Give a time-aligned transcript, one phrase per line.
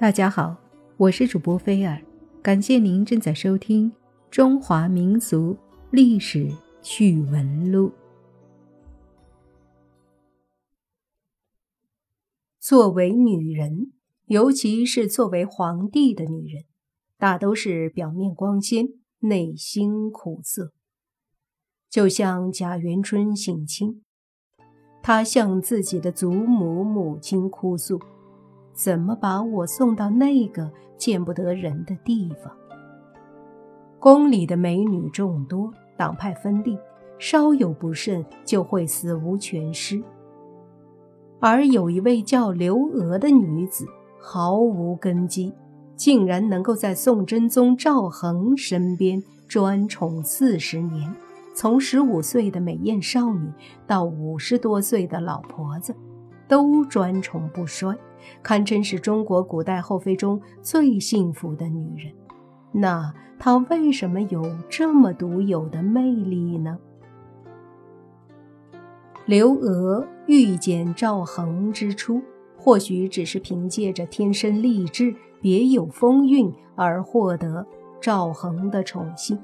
[0.00, 0.56] 大家好，
[0.96, 2.00] 我是主播菲尔，
[2.40, 3.90] 感谢您正在收听
[4.30, 5.56] 《中华民俗
[5.90, 6.48] 历史
[6.80, 7.88] 趣闻录》。
[12.60, 13.92] 作为女人，
[14.26, 16.66] 尤其是作为皇帝的女人，
[17.18, 18.90] 大都是表面光鲜，
[19.22, 20.72] 内心苦涩。
[21.90, 24.04] 就像贾元春省亲，
[25.02, 28.00] 她向自己的祖母母亲哭诉。
[28.78, 32.52] 怎么把我送到那个见不得人的地方？
[33.98, 36.78] 宫里的美女众多，党派分立，
[37.18, 40.00] 稍有不慎就会死无全尸。
[41.40, 43.84] 而有一位叫刘娥的女子，
[44.20, 45.52] 毫无根基，
[45.96, 51.12] 竟然能够在宋真宗赵恒身边专宠四十年，
[51.52, 53.50] 从十五岁的美艳少女
[53.88, 55.96] 到五十多岁的老婆子。
[56.48, 57.96] 都专宠不衰，
[58.42, 62.12] 堪称是中国古代后妃中最幸福的女人。
[62.72, 66.78] 那她为什么有这么独有的魅力呢？
[69.26, 72.22] 刘娥遇见赵恒之初，
[72.56, 77.66] 或许只是凭借着天生丽质、别有风韵而获得
[78.00, 79.38] 赵恒的宠幸。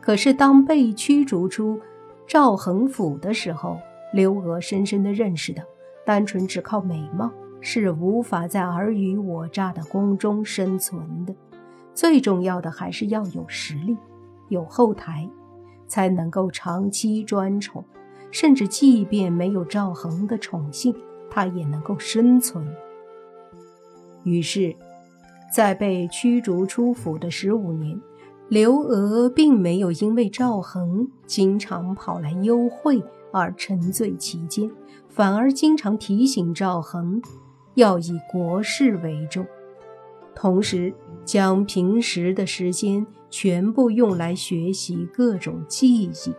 [0.00, 1.78] 可是当被驱逐出
[2.26, 3.76] 赵恒府的时候，
[4.12, 5.62] 刘娥深深地认识到。
[6.06, 11.34] 单纯只靠美貌是无法在尔虞我诈的宫中生存的，
[11.92, 13.96] 最重要的还是要有实力，
[14.48, 15.28] 有后台，
[15.88, 17.84] 才能够长期专宠，
[18.30, 20.94] 甚至即便没有赵恒的宠幸，
[21.28, 22.64] 他也能够生存。
[24.22, 24.76] 于是，
[25.52, 28.00] 在被驱逐出府的十五年，
[28.48, 34.70] 刘娥并没有因为赵恒经常跑来幽会而沉醉其间。
[35.16, 37.22] 反而经常提醒赵恒，
[37.72, 39.46] 要以国事为重，
[40.34, 40.92] 同时
[41.24, 46.34] 将平时的时间全部用来学习各种技艺。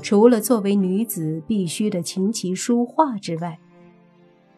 [0.00, 3.58] 除了作为女子必须的琴棋书画之外，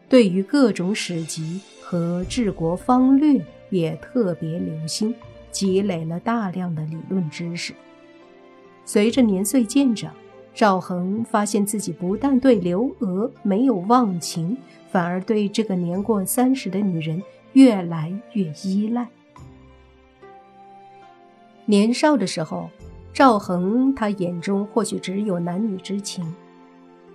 [0.07, 5.15] 对于各种史籍和治国方略也特别留心，
[5.51, 7.73] 积累了大量的理论知识。
[8.85, 10.13] 随着年岁渐长。
[10.61, 14.55] 赵恒发现自己不但对刘娥没有忘情，
[14.91, 17.23] 反而对这个年过三十的女人
[17.55, 19.09] 越来越依赖。
[21.65, 22.69] 年少的时候，
[23.11, 26.31] 赵恒他眼中或许只有男女之情，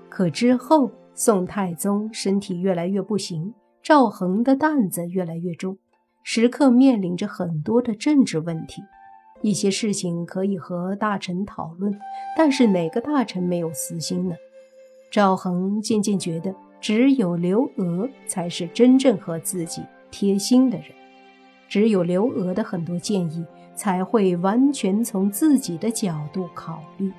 [0.10, 5.78] 可之后宋太宗身体越来越不行，赵恒的担子越来越重，
[6.24, 8.82] 时刻面临着很多的政治问题。
[9.42, 11.98] 一些事情可以和大臣讨论，
[12.36, 14.36] 但是哪个大臣没有私心呢？
[15.12, 20.88] 赵恒渐渐觉得，只有刘娥才是真正和自己贴心的人，
[21.70, 27.12] 只有刘娥的很多建议才会完全从自己的角度考虑。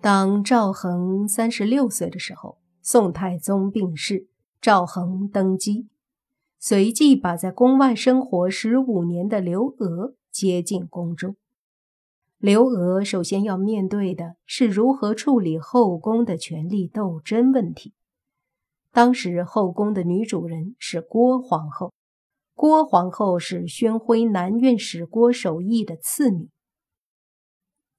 [0.00, 4.26] 当赵恒三十六岁的时候，宋太宗病逝，
[4.60, 5.86] 赵恒登基。
[6.66, 11.36] 随即把在宫外生活十五年的刘娥接进宫中。
[12.38, 17.92] 刘娥首先要面对的是如何处理后宫的权力斗争问题。
[18.92, 21.92] 当时后宫的女主人是郭皇后，
[22.54, 26.48] 郭皇后是宣徽南院使郭守义的次女。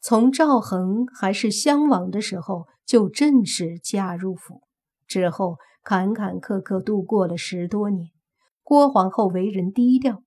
[0.02, 4.64] 从赵恒还是襄王的时候就正式嫁入府，
[5.06, 8.10] 之后坎坎坷坷度过了十多年。
[8.66, 10.24] 郭皇后为人低调，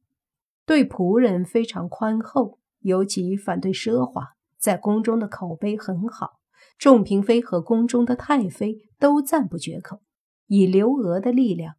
[0.65, 6.39] 对仆人非常宽厚，尤其反对奢华，在宫中的口碑很好。
[6.79, 10.03] 众嫔妃和宫中的太妃都赞不绝口。
[10.47, 11.75] 以刘娥的力量，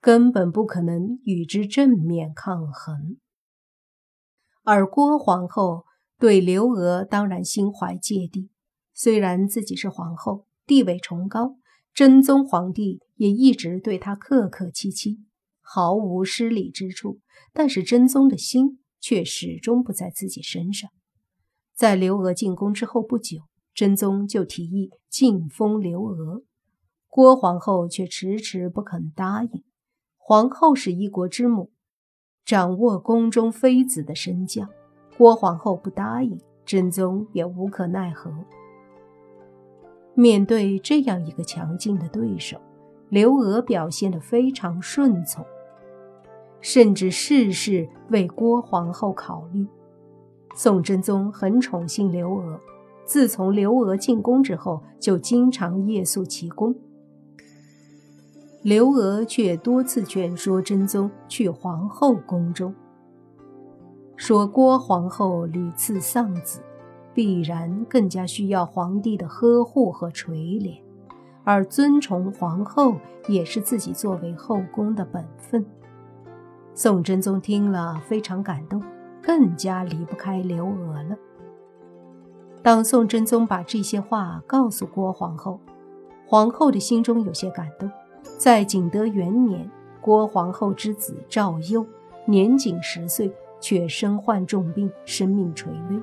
[0.00, 3.18] 根本不可能与之正面抗衡。
[4.64, 5.84] 而郭皇后
[6.18, 8.50] 对刘娥当然心怀芥蒂，
[8.92, 11.58] 虽然自己是皇后，地位崇高，
[11.94, 15.20] 真宗皇帝也一直对她客客气气。
[15.62, 17.20] 毫无失礼之处，
[17.54, 20.90] 但是真宗的心却始终不在自己身上。
[21.74, 23.38] 在刘娥进宫之后不久，
[23.72, 26.42] 真宗就提议晋封刘娥，
[27.08, 29.64] 郭皇后却迟迟不肯答应。
[30.18, 31.72] 皇后是一国之母，
[32.44, 34.68] 掌握宫中妃子的身教，
[35.16, 38.32] 郭皇后不答应，真宗也无可奈何。
[40.14, 42.60] 面对这样一个强劲的对手，
[43.12, 45.44] 刘娥表现得非常顺从。
[46.62, 49.66] 甚至事事为郭皇后考虑。
[50.56, 52.58] 宋真宗很宠幸刘娥，
[53.04, 56.74] 自从刘娥进宫之后，就经常夜宿其宫。
[58.62, 62.74] 刘娥却多次劝说真宗去皇后宫中，
[64.16, 66.60] 说郭皇后屡次丧子，
[67.12, 70.78] 必然更加需要皇帝的呵护和垂怜，
[71.44, 72.96] 而尊崇皇后
[73.28, 75.64] 也是自己作为后宫的本分。
[76.74, 78.82] 宋真宗听了非常感动，
[79.22, 81.16] 更加离不开刘娥了。
[82.62, 85.58] 当宋真宗把这些话告诉郭皇后，
[86.26, 87.90] 皇后的心中有些感动。
[88.38, 89.68] 在景德元年，
[90.00, 91.84] 郭皇后之子赵佑
[92.24, 96.00] 年仅十岁，却身患重病，生命垂危。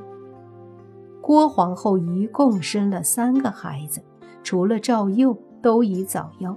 [1.22, 4.02] 郭皇后一共生了三个孩子，
[4.44, 6.56] 除了赵佑，都已早夭。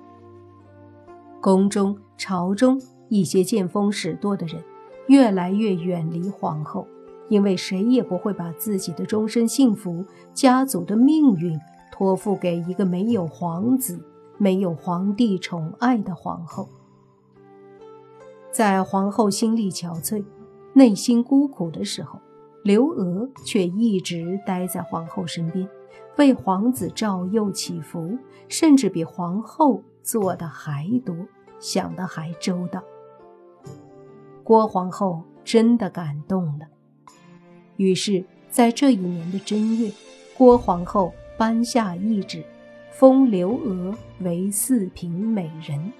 [1.41, 4.63] 宫中、朝中一些见风使舵的人，
[5.09, 6.87] 越来越远离皇后，
[7.29, 11.59] 因为谁也不会把自己的终身幸福、家族的命运
[11.91, 14.01] 托付给一个没有皇子。
[14.39, 16.69] 没有皇帝宠爱的皇后，
[18.51, 20.25] 在皇后心力憔悴、
[20.73, 22.19] 内心孤苦的时候，
[22.65, 25.69] 刘娥却一直待在皇后身边，
[26.19, 28.19] 为皇子赵佑祈福，
[28.49, 31.17] 甚至比皇后做的还多，
[31.59, 32.83] 想的还周到。
[34.43, 36.67] 郭皇后真的感动了，
[37.77, 39.91] 于是，在这一年的正月，
[40.37, 42.45] 郭皇后颁下懿旨。
[42.95, 45.93] 封刘娥为四品美人。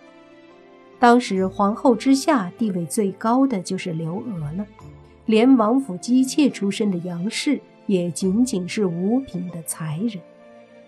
[1.01, 4.65] 当时皇后之下地位最高的就是刘娥了，
[5.25, 10.23] 连王府姬妾出身的杨氏也仅仅是五品的才人。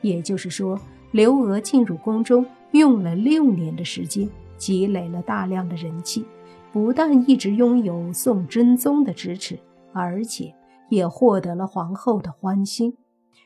[0.00, 0.78] 也就是说，
[1.12, 6.24] 刘娥进入宫中用了六年的时间，积累了大量的人气，
[6.72, 9.58] 不但一直拥有宋真宗的支持，
[9.92, 10.54] 而且
[10.88, 12.96] 也获得了皇后的欢心，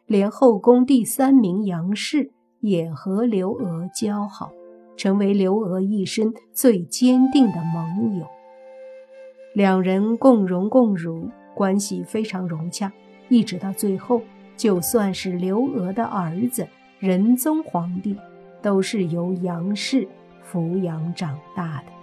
[0.06, 2.32] 连后宫第三名杨氏。
[2.60, 4.50] 也和刘娥交好，
[4.96, 8.26] 成为刘娥一生最坚定的盟友。
[9.54, 12.92] 两人共荣共辱，关系非常融洽。
[13.28, 14.22] 一直到最后，
[14.56, 16.66] 就算是刘娥的儿子
[16.98, 18.16] 仁宗皇帝，
[18.62, 20.06] 都是由杨氏
[20.50, 21.97] 抚养长大的。